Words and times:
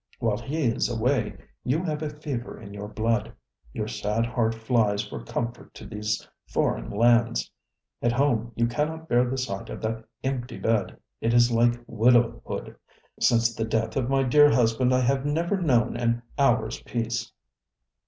While 0.17 0.39
he 0.39 0.63
is 0.63 0.89
away 0.89 1.37
you 1.63 1.83
have 1.83 2.01
a 2.01 2.09
fever 2.09 2.59
in 2.59 2.73
your 2.73 2.87
blood. 2.87 3.35
Your 3.71 3.87
sad 3.87 4.25
heart 4.25 4.55
flies 4.55 5.03
for 5.07 5.23
comfort 5.23 5.75
to 5.75 5.85
these 5.85 6.27
foreign 6.47 6.89
lands. 6.89 7.51
At 8.01 8.13
home 8.13 8.51
you 8.55 8.65
cannot 8.65 9.07
bear 9.07 9.29
the 9.29 9.37
sight 9.37 9.69
of 9.69 9.79
that 9.83 10.03
empty 10.23 10.59
bedŌĆöit 10.59 10.97
is 11.21 11.51
like 11.51 11.83
widowhood. 11.85 12.77
Since 13.19 13.53
the 13.53 13.63
death 13.63 13.95
of 13.95 14.09
my 14.09 14.23
dear 14.23 14.49
husband 14.49 14.91
I 14.91 15.01
have 15.01 15.23
never 15.23 15.61
known 15.61 15.95
an 15.95 16.23
hourŌĆÖs 16.39 16.83
peace. 16.83 17.31